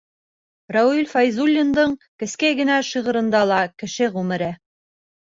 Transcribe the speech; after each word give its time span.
Рауил 0.75 1.01
Фәйзуллиндың 1.09 1.93
кескәй 2.23 2.55
генә 2.59 2.77
шиғырында 2.87 3.41
ла— 3.53 3.59
кеше 3.83 4.09
ғүмере. 4.17 4.49